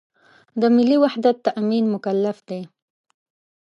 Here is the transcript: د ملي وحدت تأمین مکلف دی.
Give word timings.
د 0.59 0.61
ملي 0.75 0.97
وحدت 1.03 1.35
تأمین 1.47 1.85
مکلف 1.93 2.37
دی. 2.49 2.61